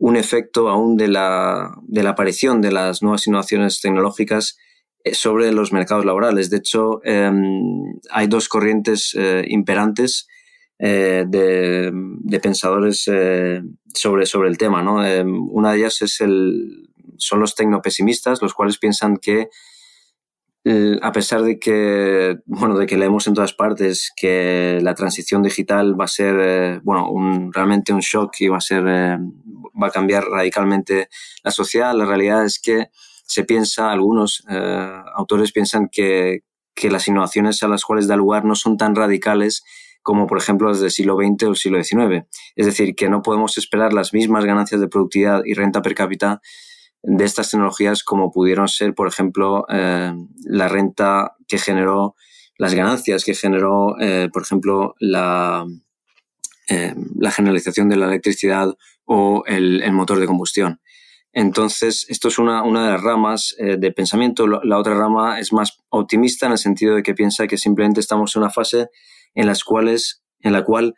un 0.04 0.18
efecto 0.18 0.68
aún 0.68 0.98
de 0.98 1.08
la, 1.08 1.72
aparición 2.06 2.60
de 2.60 2.74
las 2.74 3.02
nuevas 3.02 3.26
innovaciones 3.26 3.80
tecnológicas 3.80 4.58
eh, 5.02 5.14
sobre 5.14 5.54
los 5.54 5.72
mercados 5.72 6.04
laborales. 6.04 6.50
De 6.50 6.58
hecho, 6.58 7.00
em, 7.06 8.02
hay 8.12 8.28
dos 8.28 8.50
corrientes 8.50 9.16
eh, 9.18 9.46
imperantes 9.48 10.28
eh, 10.78 11.24
de, 11.26 12.40
pensadores 12.42 13.10
sobre, 13.94 14.50
el 14.50 14.58
tema. 14.58 14.82
Em, 15.08 15.48
una 15.50 15.72
de 15.72 15.78
ellas 15.78 16.02
es 16.02 16.20
el, 16.20 16.90
son 17.18 17.40
los 17.40 17.56
tecnopesimistas, 17.56 18.42
los 18.42 18.54
cuales 18.54 18.80
piensan 18.80 19.16
que 19.16 19.48
a 21.02 21.12
pesar 21.12 21.44
de 21.44 21.60
que, 21.60 22.38
bueno, 22.46 22.78
de 22.78 22.86
que 22.86 22.98
leemos 22.98 23.28
en 23.28 23.34
todas 23.34 23.54
partes 23.54 24.12
que 24.16 24.80
la 24.82 24.96
transición 24.96 25.44
digital 25.44 26.00
va 26.00 26.06
a 26.06 26.08
ser, 26.10 26.80
bueno, 26.84 27.10
realmente 27.52 27.92
un 27.92 28.00
shock 28.00 28.34
y 28.40 28.48
va 28.48 28.58
a 28.58 28.62
ser, 28.62 29.20
va 29.82 29.88
a 29.88 29.92
cambiar 29.92 30.26
radicalmente 30.26 31.10
la 31.44 31.52
sociedad, 31.52 31.94
la 31.96 32.06
realidad 32.06 32.46
es 32.46 32.60
que 32.60 32.88
se 33.26 33.44
piensa, 33.44 33.92
algunos 33.92 34.44
autores 35.16 35.52
piensan 35.52 35.90
que, 35.92 36.42
que 36.76 36.92
las 36.92 37.08
innovaciones 37.08 37.64
a 37.64 37.68
las 37.68 37.84
cuales 37.84 38.08
da 38.08 38.16
lugar 38.16 38.46
no 38.46 38.56
son 38.56 38.78
tan 38.78 38.96
radicales 38.96 39.64
como 40.04 40.28
por 40.28 40.38
ejemplo 40.38 40.68
las 40.68 40.82
del 40.82 40.92
siglo 40.92 41.16
XX 41.16 41.44
o 41.44 41.50
el 41.50 41.56
siglo 41.56 41.82
XIX. 41.82 42.28
Es 42.56 42.66
decir, 42.66 42.94
que 42.94 43.10
no 43.10 43.22
podemos 43.22 43.58
esperar 43.58 43.94
las 43.94 44.14
mismas 44.14 44.46
ganancias 44.46 44.80
de 44.82 44.90
productividad 44.90 45.42
y 45.46 45.54
renta 45.54 45.82
per 45.82 45.96
cápita 45.96 46.42
de 47.02 47.26
estas 47.26 47.50
tecnologías 47.50 48.04
como 48.04 48.32
pudieron 48.32 48.68
ser, 48.68 48.94
por 48.94 49.08
ejemplo, 49.08 49.66
eh, 49.70 50.14
la 50.46 50.68
renta 50.68 51.36
que 51.48 51.58
generó, 51.58 52.16
las 52.58 52.74
ganancias 52.74 53.24
que 53.24 53.34
generó, 53.34 54.00
eh, 54.00 54.30
por 54.32 54.44
ejemplo, 54.44 54.94
la, 55.00 55.66
eh, 56.70 56.94
la 57.18 57.32
generalización 57.32 57.90
de 57.90 57.98
la 57.98 58.06
electricidad 58.06 58.76
o 59.06 59.44
el, 59.46 59.92
motor 59.92 60.20
de 60.20 60.28
combustión. 60.28 60.80
Entonces, 61.32 62.06
esto 62.10 62.28
es 62.28 62.38
una, 62.38 62.64
una 62.64 62.86
de 62.86 62.92
las 62.92 63.02
ramas 63.02 63.56
eh, 63.58 63.78
de 63.78 63.92
pensamiento. 63.92 64.46
La 64.48 64.78
otra 64.78 64.94
rama 64.94 65.40
es 65.40 65.52
más 65.52 65.80
optimista 65.90 66.46
en 66.46 66.52
el 66.52 66.58
sentido 66.58 66.96
de 66.96 67.04
que 67.04 67.16
piensa 67.16 67.48
que 67.48 67.58
simplemente 67.58 68.00
estamos 68.00 68.36
en 68.36 68.44
una 68.44 68.52
fase 68.52 68.88
en, 69.34 69.48
las 69.48 69.64
cuales, 69.64 70.24
en 70.42 70.54
la 70.54 70.64
cual 70.64 70.94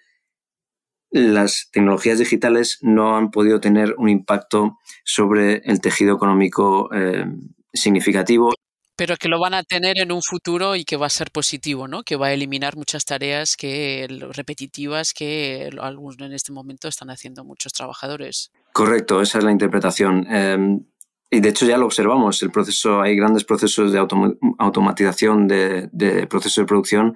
las 1.10 1.70
tecnologías 1.72 2.20
digitales 2.20 2.80
no 2.82 3.16
han 3.16 3.32
podido 3.32 3.62
tener 3.62 3.96
un 3.98 4.10
impacto 4.10 4.78
sobre 5.06 5.62
el 5.64 5.80
tejido 5.80 6.16
económico 6.16 6.94
eh, 6.94 7.26
significativo. 7.74 8.52
Pero 8.96 9.18
que 9.18 9.28
lo 9.28 9.40
van 9.40 9.54
a 9.54 9.64
tener 9.64 9.98
en 10.00 10.12
un 10.12 10.22
futuro 10.22 10.76
y 10.76 10.86
que 10.86 10.98
va 10.98 11.08
a 11.08 11.10
ser 11.10 11.32
positivo, 11.32 11.88
¿no? 11.88 12.04
Que 12.04 12.16
va 12.16 12.28
a 12.28 12.34
eliminar 12.34 12.78
muchas 12.78 13.04
tareas 13.06 13.56
que 13.58 14.08
repetitivas 14.32 15.14
que 15.14 15.70
algunos 15.80 16.20
en 16.20 16.34
este 16.34 16.54
momento 16.54 16.88
están 16.88 17.10
haciendo 17.10 17.44
muchos 17.44 17.74
trabajadores. 17.74 18.52
Correcto, 18.74 19.22
esa 19.22 19.40
es 19.40 19.44
la 19.44 19.52
interpretación. 19.52 20.26
Em, 20.30 20.86
y 21.30 21.42
de 21.42 21.50
hecho 21.50 21.66
ya 21.66 21.78
lo 21.78 21.86
observamos, 21.86 22.42
el 22.44 22.52
proceso, 22.52 23.02
hay 23.02 23.16
grandes 23.16 23.44
procesos 23.44 23.92
de 23.92 24.00
automatización 24.00 25.48
de, 25.48 25.90
de 25.92 26.28
procesos 26.28 26.64
de 26.64 26.68
producción, 26.68 27.16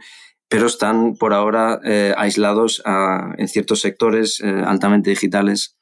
pero 0.49 0.65
están 0.65 1.15
por 1.15 1.33
ahora 1.33 1.79
eh, 1.85 2.13
aislados 2.17 2.81
en 3.37 3.47
ciertos 3.47 3.81
sectores 3.81 4.41
eh, 4.41 4.47
altamente 4.65 5.11
digitales 5.11 5.77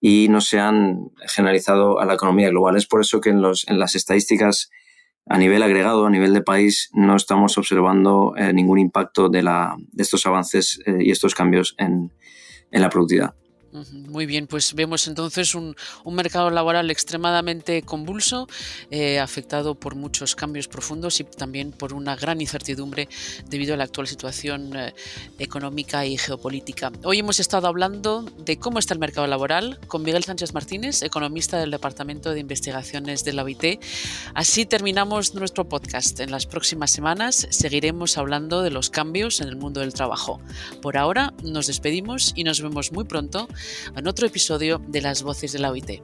y 0.00 0.28
no 0.28 0.40
se 0.40 0.58
han 0.58 1.10
generalizado 1.28 2.00
a 2.00 2.04
la 2.04 2.14
economía 2.14 2.50
global. 2.50 2.76
Es 2.76 2.86
por 2.86 3.00
eso 3.00 3.20
que 3.20 3.30
en, 3.30 3.40
los, 3.40 3.66
en 3.68 3.78
las 3.78 3.94
estadísticas 3.94 4.70
a 5.28 5.38
nivel 5.38 5.62
agregado, 5.62 6.06
a 6.06 6.10
nivel 6.10 6.32
de 6.32 6.42
país, 6.42 6.90
no 6.92 7.16
estamos 7.16 7.58
observando 7.58 8.34
eh, 8.36 8.52
ningún 8.52 8.78
impacto 8.78 9.28
de, 9.28 9.42
la, 9.42 9.76
de 9.78 10.02
estos 10.02 10.26
avances 10.26 10.80
y 10.86 11.10
estos 11.10 11.34
cambios 11.34 11.74
en 11.78 12.10
la 12.70 12.88
productividad. 12.88 13.34
Muy 13.72 14.24
bien, 14.24 14.46
pues 14.46 14.72
vemos 14.74 15.06
entonces 15.08 15.54
un, 15.54 15.76
mercado 16.06 16.48
laboral 16.50 16.90
extremadamente 16.90 17.82
convulso, 17.82 18.48
eh, 18.90 19.18
afectado 19.18 19.74
por 19.74 19.94
muchos 19.94 20.34
cambios 20.34 20.68
profundos 20.68 21.20
y 21.20 21.24
también 21.24 21.72
por 21.72 21.92
una 21.92 22.16
gran 22.16 22.40
incertidumbre 22.40 23.08
debido 23.48 23.74
a 23.74 23.76
la 23.76 23.84
actual 23.84 24.08
situación 24.08 24.74
eh, 24.74 24.94
económica 25.38 26.06
y 26.06 26.16
geopolítica. 26.16 26.90
Hoy 27.04 27.18
hemos 27.18 27.40
estado 27.40 27.68
hablando 27.68 28.22
de 28.38 28.58
cómo 28.58 28.78
está 28.78 28.94
el 28.94 29.00
mercado 29.00 29.26
laboral 29.26 29.78
con 29.86 30.02
Miguel 30.02 30.24
Sánchez 30.24 30.54
Martínez, 30.54 31.02
economista 31.02 31.58
del 31.58 31.70
Departamento 31.70 32.32
de 32.32 32.40
Investigaciones 32.40 33.22
de 33.24 33.34
la 33.34 33.44
OIT. 33.44 33.80
Así 34.34 34.64
terminamos 34.64 35.34
nuestro 35.34 35.68
podcast. 35.68 36.20
En 36.20 36.30
las 36.30 36.46
próximas 36.46 36.90
semanas 36.90 37.46
seguiremos 37.50 38.16
hablando 38.16 38.62
de 38.62 38.70
los 38.70 38.88
cambios 38.88 39.42
en 39.42 39.48
el 39.48 39.56
mundo 39.56 39.80
del 39.80 39.92
trabajo. 39.92 40.40
Por 40.80 40.96
ahora 40.96 41.34
nos 41.42 41.66
despedimos 41.66 42.32
y 42.34 42.44
nos 42.44 42.62
vemos 42.62 42.92
muy 42.92 43.04
pronto 43.04 43.46
en 43.96 44.06
otro 44.06 44.26
episodio 44.26 44.80
de 44.86 45.00
Las 45.00 45.22
Voces 45.22 45.52
de 45.52 45.58
la 45.58 45.70
OIT. 45.70 46.00